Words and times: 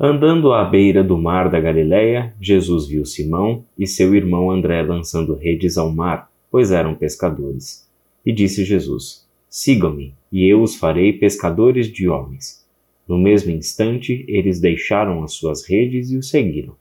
Andando 0.00 0.52
à 0.52 0.64
beira 0.64 1.02
do 1.02 1.18
mar 1.18 1.50
da 1.50 1.58
Galiléia, 1.58 2.32
Jesus 2.40 2.86
viu 2.86 3.04
Simão 3.04 3.64
e 3.76 3.84
seu 3.84 4.14
irmão 4.14 4.48
André 4.48 4.80
lançando 4.80 5.34
redes 5.34 5.76
ao 5.76 5.90
mar, 5.90 6.30
pois 6.52 6.70
eram 6.70 6.94
pescadores. 6.94 7.90
E 8.24 8.32
disse 8.32 8.64
Jesus: 8.64 9.26
Sigam-me, 9.50 10.14
e 10.30 10.46
eu 10.46 10.62
os 10.62 10.76
farei 10.76 11.14
pescadores 11.14 11.90
de 11.90 12.08
homens. 12.08 12.64
No 13.08 13.18
mesmo 13.18 13.50
instante, 13.50 14.24
eles 14.28 14.60
deixaram 14.60 15.24
as 15.24 15.32
suas 15.32 15.68
redes 15.68 16.12
e 16.12 16.16
o 16.16 16.22
seguiram. 16.22 16.76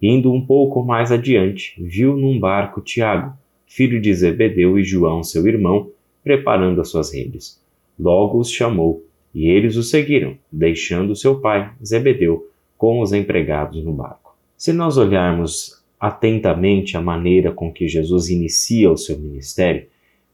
Indo 0.00 0.32
um 0.32 0.46
pouco 0.46 0.84
mais 0.84 1.10
adiante, 1.10 1.74
viu 1.76 2.16
num 2.16 2.38
barco 2.38 2.80
Tiago, 2.80 3.36
filho 3.66 4.00
de 4.00 4.14
Zebedeu, 4.14 4.78
e 4.78 4.84
João, 4.84 5.24
seu 5.24 5.44
irmão, 5.48 5.90
preparando 6.22 6.80
as 6.80 6.88
suas 6.88 7.12
redes. 7.12 7.60
Logo 7.98 8.38
os 8.38 8.48
chamou 8.48 9.02
e 9.34 9.48
eles 9.48 9.76
o 9.76 9.82
seguiram, 9.82 10.36
deixando 10.50 11.16
seu 11.16 11.40
pai, 11.40 11.72
Zebedeu, 11.84 12.48
com 12.78 13.00
os 13.00 13.12
empregados 13.12 13.82
no 13.84 13.92
barco. 13.92 14.36
Se 14.56 14.72
nós 14.72 14.96
olharmos 14.96 15.82
atentamente 15.98 16.96
a 16.96 17.00
maneira 17.00 17.50
com 17.50 17.72
que 17.72 17.88
Jesus 17.88 18.28
inicia 18.28 18.90
o 18.90 18.96
seu 18.96 19.18
ministério, 19.18 19.86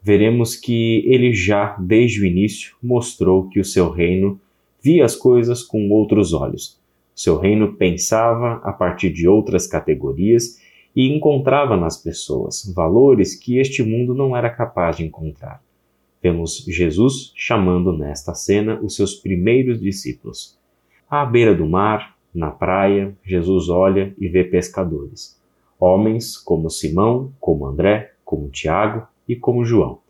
veremos 0.03 0.57
que 0.57 1.03
ele 1.07 1.33
já, 1.33 1.77
desde 1.79 2.21
o 2.21 2.27
início, 2.27 2.75
mostrou 2.83 3.49
que 3.49 3.61
o 3.61 3.65
seu 3.65 3.91
reino 3.91 4.39
via 4.83 5.05
as 5.05 5.15
coisas 5.15 5.63
com 5.63 5.89
outros 5.91 6.33
olhos. 6.33 6.79
Seu 7.15 7.39
reino 7.39 7.75
pensava 7.75 8.61
a 8.65 8.73
partir 8.73 9.11
de 9.11 9.29
outras 9.29 9.67
categorias 9.67 10.59
e 10.95 11.09
encontrava 11.09 11.77
nas 11.77 11.97
pessoas 11.97 12.73
valores 12.75 13.35
que 13.35 13.59
este 13.59 13.83
mundo 13.83 14.15
não 14.15 14.37
era 14.37 14.51
capaz 14.51 14.97
de 14.97 15.05
encontrar. 15.05 15.63
Vemos 16.23 16.67
Jesus 16.69 17.33
chamando 17.35 17.97
nesta 17.97 18.35
cena 18.35 18.79
os 18.83 18.95
seus 18.95 19.15
primeiros 19.15 19.81
discípulos. 19.81 20.59
À 21.09 21.25
beira 21.25 21.55
do 21.55 21.67
mar, 21.67 22.15
na 22.35 22.51
praia, 22.51 23.17
Jesus 23.25 23.71
olha 23.71 24.15
e 24.19 24.29
vê 24.29 24.45
pescadores. 24.45 25.41
Homens 25.79 26.37
como 26.37 26.69
Simão, 26.69 27.33
como 27.41 27.67
André, 27.67 28.13
como 28.23 28.51
Tiago 28.51 29.07
e 29.27 29.35
como 29.35 29.65
João. 29.65 30.01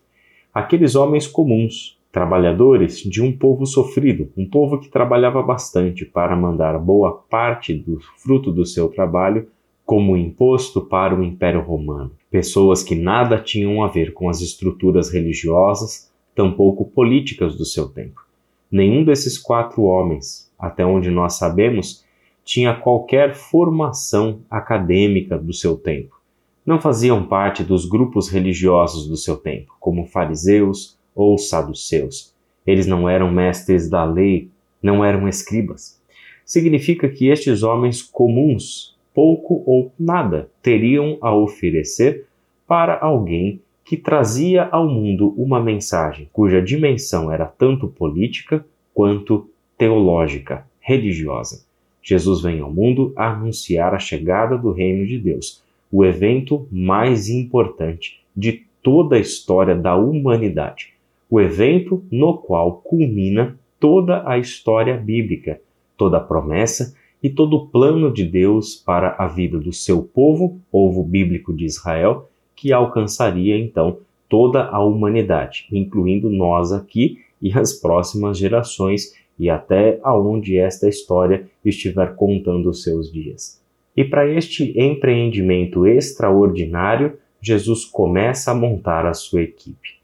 Aqueles 0.53 0.95
homens 0.95 1.27
comuns, 1.27 1.97
trabalhadores 2.11 2.97
de 2.97 3.21
um 3.21 3.31
povo 3.31 3.65
sofrido, 3.65 4.29
um 4.35 4.45
povo 4.45 4.79
que 4.79 4.89
trabalhava 4.89 5.41
bastante 5.41 6.05
para 6.05 6.35
mandar 6.35 6.77
boa 6.77 7.23
parte 7.29 7.73
do 7.73 8.01
fruto 8.17 8.51
do 8.51 8.65
seu 8.65 8.89
trabalho 8.89 9.47
como 9.85 10.17
imposto 10.17 10.81
para 10.81 11.15
o 11.15 11.23
Império 11.23 11.61
Romano 11.61 12.11
pessoas 12.31 12.81
que 12.81 12.95
nada 12.95 13.37
tinham 13.37 13.83
a 13.83 13.89
ver 13.89 14.13
com 14.13 14.29
as 14.29 14.39
estruturas 14.39 15.11
religiosas, 15.11 16.09
tampouco 16.33 16.85
políticas 16.85 17.57
do 17.57 17.65
seu 17.65 17.89
tempo. 17.89 18.25
Nenhum 18.71 19.03
desses 19.03 19.37
quatro 19.37 19.83
homens, 19.83 20.49
até 20.57 20.85
onde 20.85 21.11
nós 21.11 21.33
sabemos, 21.33 22.05
tinha 22.43 22.73
qualquer 22.73 23.35
formação 23.35 24.39
acadêmica 24.49 25.37
do 25.37 25.53
seu 25.53 25.75
tempo. 25.75 26.21
Não 26.65 26.79
faziam 26.79 27.25
parte 27.25 27.63
dos 27.63 27.85
grupos 27.85 28.29
religiosos 28.29 29.07
do 29.07 29.17
seu 29.17 29.35
tempo, 29.35 29.75
como 29.77 30.05
fariseus 30.05 30.97
ou 31.13 31.37
saduceus. 31.37 32.33
Eles 32.65 32.87
não 32.87 33.09
eram 33.09 33.29
mestres 33.29 33.89
da 33.89 34.05
lei, 34.05 34.49
não 34.81 35.03
eram 35.03 35.27
escribas. 35.27 35.99
Significa 36.45 37.09
que 37.09 37.27
estes 37.27 37.61
homens 37.61 38.01
comuns 38.01 38.95
pouco 39.13 39.63
ou 39.65 39.91
nada 39.99 40.49
teriam 40.61 41.17
a 41.21 41.33
oferecer 41.35 42.25
para 42.67 42.97
alguém 42.99 43.61
que 43.83 43.97
trazia 43.97 44.63
ao 44.71 44.87
mundo 44.87 45.33
uma 45.37 45.61
mensagem 45.61 46.29
cuja 46.31 46.61
dimensão 46.61 47.31
era 47.31 47.45
tanto 47.45 47.87
política 47.87 48.65
quanto 48.93 49.49
teológica, 49.77 50.65
religiosa. 50.79 51.65
Jesus 52.01 52.41
vem 52.41 52.61
ao 52.61 52.71
mundo 52.71 53.13
a 53.15 53.31
anunciar 53.31 53.93
a 53.93 53.99
chegada 53.99 54.57
do 54.57 54.71
reino 54.71 55.05
de 55.05 55.19
Deus, 55.19 55.63
o 55.91 56.05
evento 56.05 56.67
mais 56.71 57.29
importante 57.29 58.19
de 58.35 58.63
toda 58.81 59.15
a 59.15 59.19
história 59.19 59.75
da 59.75 59.95
humanidade, 59.95 60.93
o 61.29 61.39
evento 61.39 62.03
no 62.11 62.37
qual 62.37 62.77
culmina 62.77 63.57
toda 63.79 64.27
a 64.27 64.37
história 64.37 64.95
bíblica, 64.97 65.59
toda 65.97 66.17
a 66.17 66.21
promessa 66.21 66.95
e 67.21 67.29
todo 67.29 67.55
o 67.57 67.67
plano 67.67 68.11
de 68.11 68.25
Deus 68.25 68.75
para 68.75 69.15
a 69.17 69.27
vida 69.27 69.59
do 69.59 69.71
seu 69.71 70.01
povo, 70.01 70.59
povo 70.71 71.03
bíblico 71.03 71.53
de 71.53 71.65
Israel, 71.65 72.29
que 72.55 72.73
alcançaria 72.73 73.57
então 73.57 73.97
toda 74.27 74.65
a 74.65 74.83
humanidade, 74.83 75.67
incluindo 75.71 76.29
nós 76.29 76.71
aqui 76.71 77.19
e 77.41 77.51
as 77.51 77.73
próximas 77.73 78.37
gerações 78.37 79.13
e 79.37 79.49
até 79.49 79.99
aonde 80.03 80.57
esta 80.57 80.87
história 80.87 81.49
estiver 81.65 82.15
contando 82.15 82.69
os 82.69 82.83
seus 82.83 83.11
dias. 83.11 83.61
E 83.95 84.05
para 84.05 84.29
este 84.29 84.79
empreendimento 84.79 85.85
extraordinário, 85.85 87.17
Jesus 87.41 87.83
começa 87.83 88.51
a 88.51 88.55
montar 88.55 89.05
a 89.05 89.13
sua 89.13 89.41
equipe. 89.41 89.99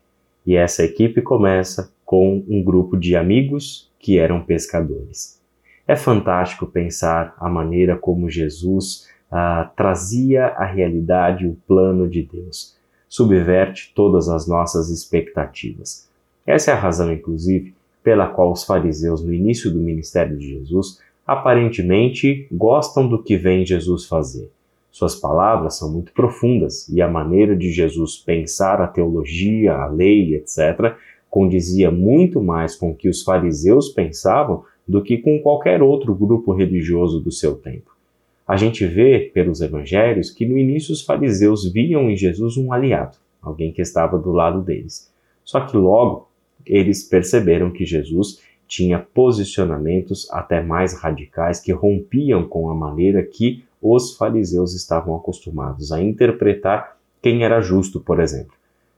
E 0.46 0.56
essa 0.56 0.84
equipe 0.84 1.22
começa 1.22 1.94
com 2.04 2.44
um 2.50 2.64
grupo 2.64 2.98
de 2.98 3.16
amigos 3.16 3.92
que 4.00 4.18
eram 4.18 4.42
pescadores. 4.42 5.37
É 5.88 5.96
fantástico 5.96 6.68
pensar 6.68 7.34
a 7.40 7.50
maneira 7.50 7.96
como 7.96 8.30
Jesus 8.30 9.08
ah, 9.32 9.72
trazia 9.76 10.48
a 10.48 10.66
realidade, 10.66 11.48
o 11.48 11.56
plano 11.66 12.10
de 12.10 12.24
Deus. 12.24 12.76
Subverte 13.08 13.94
todas 13.96 14.28
as 14.28 14.46
nossas 14.46 14.90
expectativas. 14.90 16.10
Essa 16.46 16.72
é 16.72 16.74
a 16.74 16.80
razão, 16.80 17.12
inclusive, 17.12 17.74
pela 18.04 18.28
qual 18.28 18.52
os 18.52 18.66
fariseus, 18.66 19.24
no 19.24 19.34
início 19.34 19.72
do 19.72 19.80
ministério 19.80 20.38
de 20.38 20.50
Jesus, 20.50 21.02
aparentemente 21.26 22.48
gostam 22.52 23.08
do 23.08 23.24
que 23.24 23.38
vem 23.38 23.66
Jesus 23.66 24.06
fazer. 24.06 24.52
Suas 24.92 25.16
palavras 25.16 25.78
são 25.78 25.92
muito 25.92 26.12
profundas 26.12 26.90
e 26.90 27.02
a 27.02 27.08
maneira 27.08 27.56
de 27.56 27.72
Jesus 27.72 28.18
pensar 28.18 28.82
a 28.82 28.88
teologia, 28.88 29.74
a 29.74 29.88
lei, 29.88 30.36
etc., 30.36 30.96
condizia 31.30 31.92
muito 31.92 32.42
mais 32.42 32.76
com 32.76 32.92
o 32.92 32.96
que 32.96 33.08
os 33.08 33.24
fariseus 33.24 33.90
pensavam 33.90 34.64
do 34.88 35.02
que 35.02 35.18
com 35.18 35.40
qualquer 35.40 35.82
outro 35.82 36.16
grupo 36.16 36.54
religioso 36.54 37.20
do 37.20 37.32
seu 37.32 37.56
tempo. 37.56 37.96
A 38.48 38.56
gente 38.56 38.86
vê 38.86 39.32
pelos 39.34 39.60
evangelhos 39.60 40.32
que 40.32 40.46
no 40.46 40.58
início 40.58 40.94
os 40.94 41.02
fariseus 41.02 41.70
viam 41.70 42.10
em 42.10 42.16
Jesus 42.16 42.56
um 42.56 42.72
aliado, 42.72 43.18
alguém 43.42 43.74
que 43.74 43.82
estava 43.82 44.18
do 44.18 44.32
lado 44.32 44.62
deles. 44.62 45.12
Só 45.44 45.60
que 45.62 45.76
logo 45.76 46.30
eles 46.66 47.04
perceberam 47.04 47.72
que 47.72 47.86
Jesus 47.86 48.42
tinha 48.68 49.00
posicionamentos 49.00 50.30
até 50.32 50.62
mais 50.62 50.94
radicais 50.94 51.60
que 51.60 51.72
rompiam 51.72 52.48
com 52.48 52.70
a 52.70 52.76
maneira 52.76 53.24
que 53.24 53.64
os 53.82 54.16
fariseus 54.16 54.74
estavam 54.74 55.16
acostumados 55.16 55.92
a 55.92 56.02
interpretar 56.02 56.98
quem 57.22 57.44
era 57.44 57.62
justo, 57.62 58.00
por 58.00 58.20
exemplo. 58.20 58.54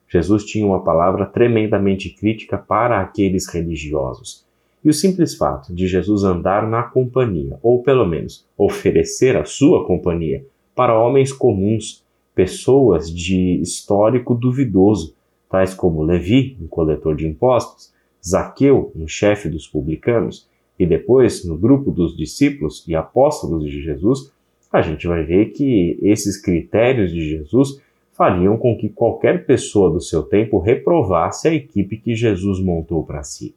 Jesus 0.07 0.43
tinha 0.45 0.65
uma 0.65 0.83
palavra 0.83 1.25
tremendamente 1.25 2.09
crítica 2.09 2.57
para 2.57 2.99
aqueles 2.99 3.47
religiosos. 3.47 4.43
E 4.83 4.89
o 4.89 4.93
simples 4.93 5.35
fato 5.35 5.73
de 5.73 5.87
Jesus 5.87 6.23
andar 6.23 6.67
na 6.67 6.83
companhia, 6.83 7.57
ou 7.61 7.83
pelo 7.83 8.05
menos 8.05 8.45
oferecer 8.57 9.35
a 9.35 9.43
sua 9.43 9.85
companhia, 9.85 10.45
para 10.73 10.97
homens 10.97 11.33
comuns, 11.33 12.03
pessoas 12.33 13.13
de 13.13 13.59
histórico 13.61 14.33
duvidoso, 14.33 15.13
tais 15.49 15.73
como 15.73 16.03
Levi, 16.03 16.55
um 16.61 16.67
coletor 16.67 17.15
de 17.15 17.27
impostos, 17.27 17.91
Zaqueu, 18.25 18.91
um 18.95 19.07
chefe 19.07 19.49
dos 19.49 19.67
publicanos, 19.67 20.47
e 20.77 20.85
depois 20.85 21.43
no 21.43 21.57
grupo 21.57 21.91
dos 21.91 22.15
discípulos 22.15 22.87
e 22.87 22.95
apóstolos 22.95 23.65
de 23.65 23.81
Jesus, 23.81 24.31
a 24.71 24.81
gente 24.81 25.07
vai 25.07 25.23
ver 25.23 25.47
que 25.47 25.99
esses 26.01 26.41
critérios 26.41 27.11
de 27.11 27.27
Jesus 27.27 27.81
fariam 28.13 28.57
com 28.57 28.77
que 28.77 28.87
qualquer 28.87 29.45
pessoa 29.45 29.91
do 29.91 29.99
seu 29.99 30.23
tempo 30.23 30.59
reprovasse 30.59 31.47
a 31.47 31.53
equipe 31.53 31.97
que 31.97 32.15
Jesus 32.15 32.61
montou 32.61 33.03
para 33.03 33.23
si. 33.23 33.53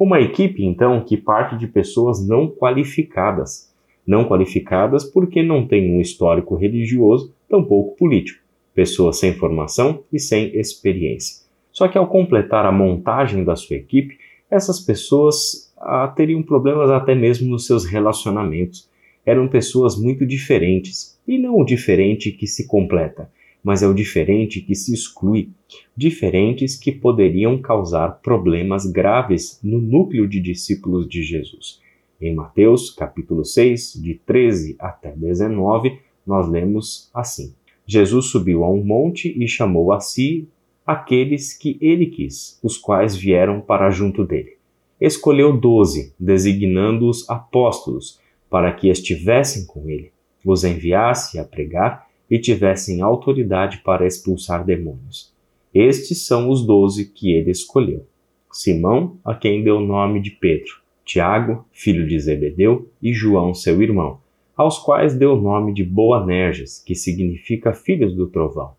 Uma 0.00 0.18
equipe, 0.18 0.64
então, 0.64 1.04
que 1.04 1.14
parte 1.14 1.58
de 1.58 1.66
pessoas 1.66 2.26
não 2.26 2.48
qualificadas. 2.48 3.70
Não 4.06 4.24
qualificadas 4.24 5.04
porque 5.04 5.42
não 5.42 5.66
têm 5.66 5.94
um 5.94 6.00
histórico 6.00 6.56
religioso, 6.56 7.34
tampouco 7.46 7.98
político. 7.98 8.42
Pessoas 8.74 9.18
sem 9.18 9.34
formação 9.34 10.02
e 10.10 10.18
sem 10.18 10.58
experiência. 10.58 11.44
Só 11.70 11.86
que 11.86 11.98
ao 11.98 12.06
completar 12.06 12.64
a 12.64 12.72
montagem 12.72 13.44
da 13.44 13.54
sua 13.54 13.76
equipe, 13.76 14.16
essas 14.50 14.80
pessoas 14.80 15.70
ah, 15.76 16.08
teriam 16.08 16.42
problemas 16.42 16.88
até 16.88 17.14
mesmo 17.14 17.50
nos 17.50 17.66
seus 17.66 17.84
relacionamentos. 17.84 18.88
Eram 19.26 19.48
pessoas 19.48 20.00
muito 20.00 20.24
diferentes, 20.24 21.20
e 21.28 21.36
não 21.36 21.58
o 21.58 21.64
diferente 21.64 22.32
que 22.32 22.46
se 22.46 22.66
completa, 22.66 23.30
mas 23.62 23.82
é 23.82 23.86
o 23.86 23.94
diferente 23.94 24.60
que 24.60 24.74
se 24.74 24.94
exclui, 24.94 25.50
diferentes 25.96 26.76
que 26.76 26.92
poderiam 26.92 27.58
causar 27.58 28.20
problemas 28.22 28.86
graves 28.86 29.60
no 29.62 29.80
núcleo 29.80 30.28
de 30.28 30.40
discípulos 30.40 31.08
de 31.08 31.22
Jesus. 31.22 31.80
Em 32.20 32.34
Mateus, 32.34 32.90
capítulo 32.90 33.44
6, 33.44 33.94
de 33.94 34.14
13 34.14 34.76
até 34.78 35.10
19, 35.10 35.98
nós 36.26 36.48
lemos 36.48 37.10
assim: 37.14 37.54
Jesus 37.86 38.26
subiu 38.26 38.64
a 38.64 38.70
um 38.70 38.84
monte 38.84 39.34
e 39.42 39.48
chamou 39.48 39.92
a 39.92 40.00
si 40.00 40.48
aqueles 40.86 41.56
que 41.56 41.78
ele 41.80 42.06
quis, 42.06 42.58
os 42.62 42.76
quais 42.76 43.16
vieram 43.16 43.60
para 43.60 43.90
junto 43.90 44.24
dele. 44.24 44.58
Escolheu 45.00 45.56
doze, 45.56 46.12
designando-os 46.18 47.28
apóstolos, 47.28 48.20
para 48.50 48.72
que 48.72 48.88
estivessem 48.88 49.64
com 49.64 49.88
ele, 49.88 50.12
os 50.44 50.64
enviasse 50.64 51.38
a 51.38 51.44
pregar 51.44 52.09
e 52.30 52.38
tivessem 52.38 53.02
autoridade 53.02 53.78
para 53.78 54.06
expulsar 54.06 54.64
demônios. 54.64 55.34
Estes 55.74 56.26
são 56.26 56.48
os 56.48 56.64
doze 56.64 57.06
que 57.06 57.32
ele 57.32 57.50
escolheu: 57.50 58.06
Simão, 58.52 59.18
a 59.24 59.34
quem 59.34 59.64
deu 59.64 59.76
o 59.76 59.86
nome 59.86 60.20
de 60.20 60.30
Pedro, 60.30 60.80
Tiago, 61.04 61.66
filho 61.72 62.06
de 62.06 62.18
Zebedeu, 62.18 62.88
e 63.02 63.12
João, 63.12 63.52
seu 63.52 63.82
irmão, 63.82 64.20
aos 64.56 64.78
quais 64.78 65.14
deu 65.14 65.32
o 65.32 65.40
nome 65.40 65.72
de 65.72 65.82
Boanerges, 65.82 66.82
que 66.84 66.94
significa 66.94 67.72
filhos 67.72 68.14
do 68.14 68.28
trovão, 68.28 68.72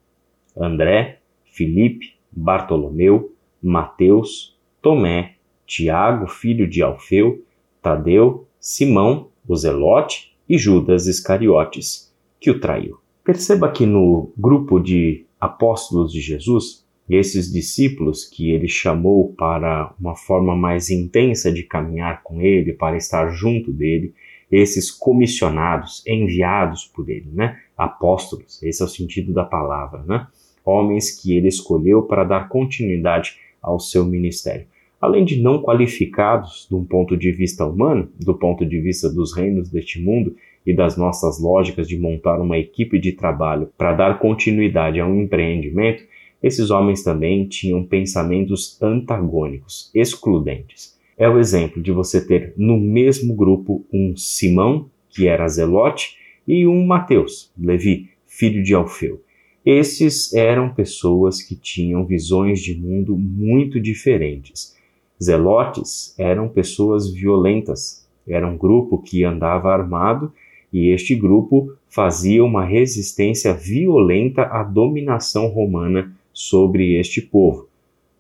André, 0.56 1.20
Filipe, 1.46 2.14
Bartolomeu, 2.32 3.34
Mateus, 3.62 4.58
Tomé, 4.82 5.36
Tiago, 5.66 6.28
filho 6.28 6.68
de 6.68 6.82
Alfeu, 6.82 7.44
Tadeu, 7.82 8.48
Simão, 8.60 9.30
o 9.48 9.56
Zelote 9.56 10.36
e 10.48 10.58
Judas 10.58 11.08
Iscariotes, 11.08 12.14
que 12.40 12.52
o 12.52 12.60
traiu. 12.60 13.01
Perceba 13.24 13.72
que 13.72 13.86
no 13.86 14.32
grupo 14.36 14.80
de 14.80 15.26
apóstolos 15.40 16.12
de 16.12 16.20
Jesus, 16.20 16.84
esses 17.08 17.52
discípulos 17.52 18.26
que 18.26 18.52
ele 18.52 18.68
chamou 18.68 19.34
para 19.34 19.94
uma 20.00 20.16
forma 20.16 20.56
mais 20.56 20.90
intensa 20.90 21.52
de 21.52 21.64
caminhar 21.64 22.24
com 22.24 22.42
ele, 22.42 22.74
para 22.74 22.98
estar 22.98 23.30
junto 23.30 23.72
dele, 23.72 24.14
esses 24.52 24.90
comissionados, 24.90 26.04
enviados 26.06 26.86
por 26.86 27.10
ele, 27.10 27.30
né? 27.32 27.60
Apóstolos, 27.78 28.62
esse 28.64 28.82
é 28.82 28.86
o 28.86 28.90
sentido 28.90 29.34
da 29.34 29.44
palavra, 29.44 30.04
né? 30.04 30.28
Homens 30.66 31.12
que 31.12 31.36
ele 31.36 31.48
escolheu 31.48 32.04
para 32.04 32.24
dar 32.24 32.50
continuidade 32.50 33.38
ao 33.62 33.80
seu 33.80 34.06
ministério. 34.06 34.68
Além 35.00 35.26
de 35.26 35.42
não 35.42 35.62
qualificados 35.62 36.68
de 36.70 36.76
um 36.76 36.86
ponto 36.86 37.18
de 37.18 37.32
vista 37.32 37.66
humano, 37.66 38.10
do 38.20 38.36
ponto 38.36 38.66
de 38.66 38.80
vista 38.80 39.10
dos 39.10 39.34
reinos 39.36 39.70
deste 39.70 40.00
mundo 40.02 40.36
e 40.66 40.74
das 40.74 40.96
nossas 40.96 41.42
lógicas 41.42 41.88
de 41.88 41.98
montar 41.98 42.40
uma 42.40 42.58
equipe 42.58 43.00
de 43.00 43.14
trabalho 43.14 43.70
para 43.78 43.94
dar 43.94 44.20
continuidade 44.20 45.00
a 45.00 45.06
um 45.06 45.22
empreendimento, 45.22 46.04
esses 46.42 46.72
homens 46.72 47.04
também 47.04 47.48
tinham 47.48 47.84
pensamentos 47.84 48.82
antagônicos, 48.82 49.92
excludentes. 49.94 50.98
É 51.18 51.30
o 51.30 51.38
exemplo 51.38 51.82
de 51.82 51.92
você 51.92 52.26
ter 52.26 52.54
no 52.58 52.80
mesmo 52.80 53.36
grupo 53.36 53.86
um 53.94 54.16
Simão, 54.16 54.90
que 55.10 55.28
era 55.28 55.48
zelote, 55.48 56.18
e 56.48 56.66
um 56.66 56.86
Mateus, 56.86 57.52
Levi, 57.58 58.10
filho 58.26 58.64
de 58.64 58.74
Alfeu. 58.74 59.22
Esses 59.64 60.34
eram 60.34 60.74
pessoas 60.74 61.44
que 61.44 61.56
tinham 61.56 62.04
visões 62.04 62.60
de 62.60 62.76
mundo 62.76 63.16
muito 63.16 63.80
diferentes. 63.80 64.76
Zelotes 65.22 66.16
eram 66.18 66.50
pessoas 66.50 67.14
violentas, 67.14 68.10
era 68.28 68.48
um 68.48 68.58
grupo 68.58 69.00
que 69.00 69.24
andava 69.24 69.72
armado 69.72 70.34
e 70.72 70.90
este 70.90 71.16
grupo 71.16 71.74
fazia 71.90 72.44
uma 72.44 72.64
resistência 72.64 73.54
violenta 73.54 74.44
à 74.44 74.64
dominação 74.64 75.48
romana 75.48 76.12
sobre 76.34 76.96
este 76.98 77.22
povo. 77.22 77.68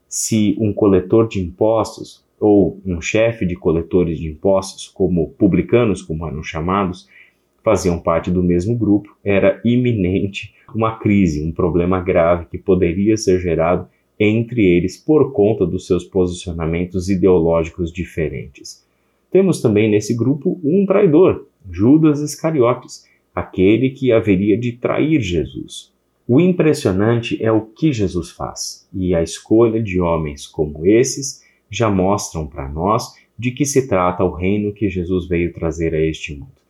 Se 0.07 0.56
um 0.59 0.74
coletor 0.74 1.27
de 1.27 1.39
impostos 1.39 2.24
ou 2.39 2.80
um 2.86 3.00
chefe 3.00 3.45
de 3.45 3.56
coletores 3.56 4.19
de 4.19 4.27
impostos, 4.27 4.88
como 4.88 5.30
publicanos, 5.30 6.01
como 6.01 6.27
eram 6.27 6.44
chamados, 6.44 7.07
faziam 7.63 8.00
parte 8.00 8.30
do 8.30 8.44
mesmo 8.44 8.75
grupo, 8.75 9.15
era 9.24 9.62
iminente 9.63 10.53
uma 10.74 10.98
crise, 10.98 11.44
um 11.44 11.51
problema 11.51 12.01
grave 12.01 12.48
que 12.50 12.57
poderia 12.57 13.15
ser 13.15 13.39
gerado 13.39 13.88
entre 14.19 14.63
eles 14.65 14.98
por 14.98 15.31
conta 15.31 15.65
dos 15.65 15.88
seus 15.88 16.03
posicionamentos 16.03 17.09
ideológicos 17.09 17.92
diferentes. 17.92 18.86
Temos 19.31 19.62
também 19.62 19.89
nesse 19.89 20.15
grupo 20.15 20.59
um 20.63 20.86
traidor, 20.86 21.45
Judas 21.69 22.19
Iscariotes, 22.22 23.06
aquele 23.34 23.90
que 23.90 24.12
haveria 24.12 24.58
de 24.58 24.74
trair 24.74 25.19
Jesus. 25.22 25.92
O 26.28 26.40
impressionante 26.40 27.44
é 27.44 27.52
o 27.52 27.62
que 27.62 27.92
Jesus 27.92 28.31
faz, 28.31 28.88
e 28.94 29.13
a 29.13 29.22
escolha 29.22 29.81
de 29.81 30.00
homens 30.00 30.48
como 30.48 30.86
esses 30.86 31.44
já 31.69 31.90
mostram 31.90 32.48
para 32.48 32.69
nós 32.69 33.13
de 33.38 33.52
que 33.52 33.66
se 33.66 33.88
trata 33.88 34.24
o 34.24 34.31
reino 34.31 34.74
que 34.74 34.90
Jesus 34.90 35.28
veio 35.28 35.52
trazer 35.52 35.96
a 35.96 36.00
este 36.00 36.34
mundo. 36.34 36.62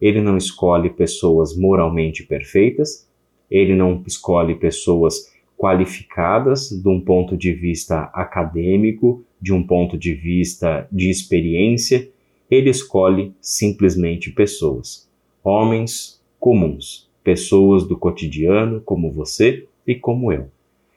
Ele 0.00 0.20
não 0.20 0.36
escolhe 0.36 0.90
pessoas 0.90 1.56
moralmente 1.56 2.24
perfeitas, 2.24 3.08
ele 3.50 3.74
não 3.74 4.02
escolhe 4.06 4.54
pessoas 4.54 5.32
qualificadas 5.56 6.68
de 6.68 6.88
um 6.88 7.00
ponto 7.00 7.36
de 7.36 7.52
vista 7.52 8.10
acadêmico, 8.12 9.24
de 9.40 9.52
um 9.52 9.62
ponto 9.62 9.96
de 9.96 10.12
vista 10.12 10.86
de 10.90 11.08
experiência, 11.08 12.10
ele 12.50 12.70
escolhe 12.70 13.34
simplesmente 13.40 14.30
pessoas, 14.30 15.08
homens 15.42 16.22
comuns, 16.38 17.10
pessoas 17.22 17.84
do 17.84 17.96
cotidiano 17.96 18.80
como 18.80 19.10
você 19.10 19.66
e 19.86 19.94
como 19.94 20.32
eu. 20.32 20.48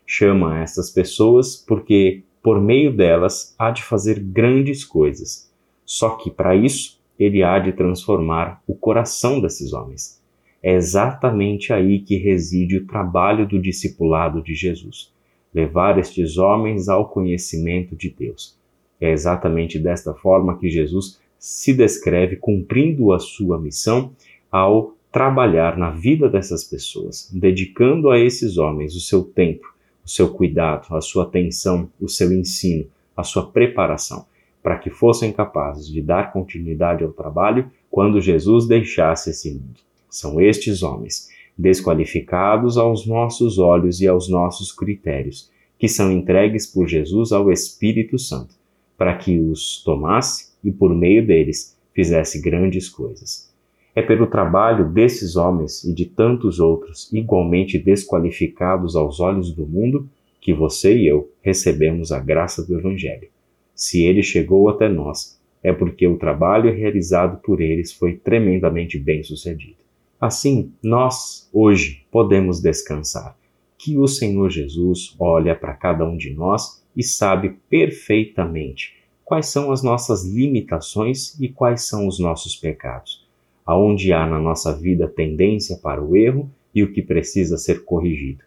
Chama 0.06 0.60
essas 0.60 0.90
pessoas 0.90 1.56
porque 1.56 2.24
por 2.42 2.62
meio 2.62 2.96
delas 2.96 3.56
há 3.58 3.72
de 3.72 3.84
fazer 3.84 4.20
grandes 4.20 4.84
coisas. 4.84 5.52
Só 5.86 6.12
que 6.12 6.30
para 6.30 6.56
isso 6.56 7.00
ele 7.18 7.44
há 7.44 7.60
de 7.60 7.74
transformar 7.74 8.62
o 8.68 8.74
coração 8.74 9.42
desses 9.42 9.74
homens. 9.74 10.22
É 10.62 10.74
exatamente 10.74 11.74
aí 11.74 12.00
que 12.00 12.18
reside 12.18 12.78
o 12.78 12.86
trabalho 12.86 13.48
do 13.48 13.60
discipulado 13.60 14.42
de 14.42 14.54
Jesus 14.54 15.12
levar 15.54 15.98
estes 15.98 16.38
homens 16.38 16.88
ao 16.88 17.10
conhecimento 17.10 17.96
de 17.96 18.10
Deus. 18.10 18.58
É 19.02 19.12
exatamente 19.12 19.80
desta 19.80 20.14
forma 20.14 20.58
que 20.58 20.70
Jesus 20.70 21.20
se 21.40 21.74
descreve 21.74 22.36
cumprindo 22.36 23.14
a 23.14 23.20
sua 23.20 23.60
missão 23.60 24.12
ao 24.52 24.94
trabalhar 25.12 25.78
na 25.78 25.90
vida 25.90 26.30
dessas 26.30 26.64
pessoas, 26.64 27.30
dedicando 27.34 28.12
a 28.12 28.20
esses 28.20 28.58
homens 28.58 28.96
o 28.96 29.00
seu 29.00 29.24
tempo, 29.24 29.74
o 30.06 30.10
seu 30.10 30.30
cuidado, 30.30 30.94
a 30.96 31.02
sua 31.02 31.24
atenção, 31.24 31.90
o 32.00 32.08
seu 32.08 32.32
ensino, 32.32 32.86
a 33.16 33.24
sua 33.24 33.46
preparação, 33.50 34.26
para 34.62 34.78
que 34.78 34.90
fossem 34.90 35.32
capazes 35.32 35.88
de 35.88 36.02
dar 36.02 36.32
continuidade 36.32 37.04
ao 37.04 37.12
trabalho 37.12 37.72
quando 37.90 38.22
Jesus 38.22 38.68
deixasse 38.68 39.32
esse 39.32 39.52
mundo. 39.52 39.80
São 40.10 40.40
estes 40.42 40.84
homens, 40.84 41.30
desqualificados 41.58 42.78
aos 42.78 43.06
nossos 43.06 43.58
olhos 43.58 44.02
e 44.02 44.08
aos 44.08 44.30
nossos 44.30 44.72
critérios, 44.72 45.50
que 45.78 45.88
são 45.88 46.12
entregues 46.12 46.68
por 46.68 46.88
Jesus 46.88 47.32
ao 47.32 47.52
Espírito 47.52 48.20
Santo, 48.20 48.54
para 48.98 49.16
que 49.16 49.40
os 49.40 49.82
tomasse 49.84 50.49
e 50.64 50.72
por 50.72 50.94
meio 50.96 51.26
deles 51.26 51.78
fizesse 51.94 52.42
grandes 52.42 52.88
coisas. 52.90 53.50
É 53.96 54.02
pelo 54.02 54.28
trabalho 54.28 54.88
desses 54.90 55.36
homens 55.36 55.84
e 55.84 55.94
de 55.94 56.06
tantos 56.06 56.60
outros 56.60 57.12
igualmente 57.12 57.78
desqualificados 57.78 58.96
aos 58.96 59.20
olhos 59.20 59.52
do 59.52 59.66
mundo 59.66 60.10
que 60.40 60.54
você 60.54 60.96
e 60.96 61.08
eu 61.08 61.30
recebemos 61.42 62.12
a 62.12 62.20
graça 62.20 62.66
do 62.66 62.78
Evangelho. 62.78 63.28
Se 63.76 64.04
ele 64.04 64.24
chegou 64.24 64.70
até 64.70 64.88
nós, 64.88 65.40
é 65.62 65.74
porque 65.74 66.08
o 66.08 66.18
trabalho 66.18 66.74
realizado 66.74 67.42
por 67.42 67.60
eles 67.60 67.92
foi 67.92 68.16
tremendamente 68.16 68.98
bem 68.98 69.24
sucedido. 69.24 69.80
Assim, 70.20 70.72
nós, 70.82 71.50
hoje, 71.52 72.06
podemos 72.12 72.62
descansar, 72.62 73.38
que 73.78 73.98
o 73.98 74.08
Senhor 74.08 74.50
Jesus 74.50 75.16
olha 75.20 75.56
para 75.56 75.74
cada 75.74 76.06
um 76.06 76.16
de 76.16 76.34
nós 76.34 76.84
e 76.96 77.04
sabe 77.04 77.58
perfeitamente 77.70 78.99
quais 79.30 79.46
são 79.46 79.72
as 79.72 79.84
nossas 79.84 80.26
limitações 80.26 81.40
e 81.40 81.48
quais 81.48 81.88
são 81.88 82.08
os 82.08 82.20
nossos 82.20 82.56
pecados, 82.56 83.24
aonde 83.64 84.12
há 84.12 84.26
na 84.26 84.40
nossa 84.40 84.76
vida 84.76 85.08
tendência 85.08 85.78
para 85.78 86.04
o 86.04 86.16
erro 86.16 86.50
e 86.74 86.82
o 86.82 86.92
que 86.92 87.04
precisa 87.04 87.56
ser 87.56 87.86
corrigido. 87.86 88.44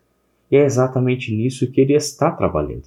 E 0.51 0.57
é 0.57 0.65
exatamente 0.65 1.33
nisso 1.33 1.71
que 1.71 1.81
Ele 1.81 1.95
está 1.95 2.33
trabalhando. 2.33 2.85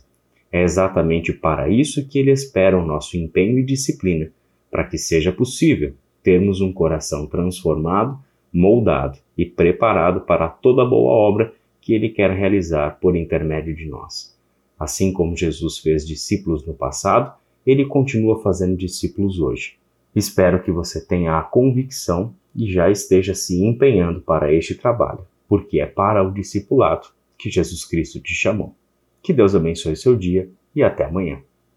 É 0.51 0.61
exatamente 0.61 1.31
para 1.31 1.69
isso 1.69 2.05
que 2.05 2.19
Ele 2.19 2.31
espera 2.31 2.77
o 2.77 2.85
nosso 2.85 3.15
empenho 3.15 3.57
e 3.57 3.63
disciplina, 3.63 4.29
para 4.69 4.83
que 4.83 4.97
seja 4.97 5.31
possível 5.31 5.93
termos 6.21 6.59
um 6.59 6.73
coração 6.73 7.25
transformado 7.25 8.19
moldado 8.51 9.17
e 9.37 9.45
preparado 9.45 10.21
para 10.21 10.47
toda 10.47 10.85
boa 10.85 11.11
obra 11.11 11.53
que 11.81 11.93
ele 11.93 12.09
quer 12.09 12.31
realizar 12.31 12.97
por 13.01 13.15
intermédio 13.15 13.75
de 13.75 13.85
nós. 13.85 14.33
Assim 14.79 15.11
como 15.11 15.35
Jesus 15.35 15.77
fez 15.77 16.05
discípulos 16.05 16.65
no 16.65 16.73
passado, 16.73 17.33
ele 17.65 17.86
continua 17.86 18.41
fazendo 18.41 18.77
discípulos 18.77 19.39
hoje. 19.39 19.77
Espero 20.15 20.62
que 20.62 20.72
você 20.72 21.05
tenha 21.05 21.38
a 21.38 21.41
convicção 21.41 22.34
e 22.55 22.72
já 22.72 22.89
esteja 22.89 23.34
se 23.34 23.62
empenhando 23.65 24.22
para 24.22 24.53
este 24.53 24.75
trabalho, 24.75 25.25
porque 25.48 25.79
é 25.79 25.86
para 25.86 26.24
o 26.24 26.31
discipulado 26.31 27.07
que 27.38 27.50
Jesus 27.50 27.84
Cristo 27.84 28.19
te 28.19 28.34
chamou. 28.34 28.74
Que 29.22 29.34
Deus 29.34 29.55
abençoe 29.55 29.95
seu 29.95 30.15
dia 30.15 30.50
e 30.75 30.84
até 30.84 31.03
amanhã. 31.03 31.41